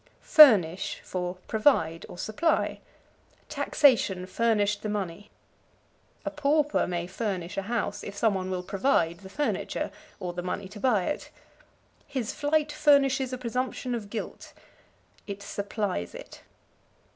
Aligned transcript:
Furnish 0.23 0.99
for 1.03 1.35
Provide, 1.47 2.07
or 2.09 2.17
Supply. 2.17 2.79
"Taxation 3.49 4.25
furnished 4.25 4.81
the 4.81 4.89
money." 4.89 5.29
A 6.25 6.31
pauper 6.31 6.87
may 6.87 7.05
furnish 7.05 7.55
a 7.55 7.61
house 7.61 8.03
if 8.03 8.17
some 8.17 8.33
one 8.33 8.49
will 8.49 8.63
provide 8.63 9.19
the 9.19 9.29
furniture, 9.29 9.91
or 10.19 10.33
the 10.33 10.41
money 10.41 10.67
to 10.69 10.79
buy 10.79 11.03
it. 11.03 11.29
"His 12.07 12.33
flight 12.33 12.71
furnishes 12.71 13.31
a 13.31 13.37
presumption 13.37 13.93
of 13.93 14.09
guilt." 14.09 14.53
It 15.27 15.43
supplies 15.43 16.15
it. 16.15 16.41